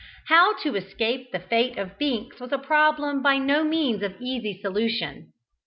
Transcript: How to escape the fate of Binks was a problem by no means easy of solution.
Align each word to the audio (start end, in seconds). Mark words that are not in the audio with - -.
How 0.29 0.55
to 0.63 0.75
escape 0.75 1.31
the 1.31 1.37
fate 1.39 1.77
of 1.77 1.99
Binks 1.99 2.39
was 2.39 2.51
a 2.51 2.57
problem 2.57 3.21
by 3.21 3.37
no 3.37 3.63
means 3.63 4.03
easy 4.19 4.53
of 4.55 4.61
solution. 4.61 5.31